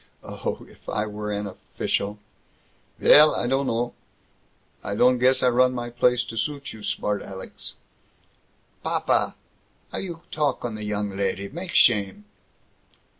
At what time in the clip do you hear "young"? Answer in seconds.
10.83-11.11